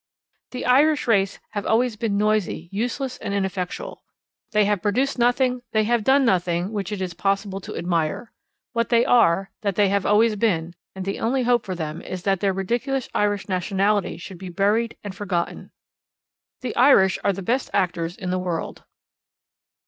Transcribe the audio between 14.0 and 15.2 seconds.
should be buried and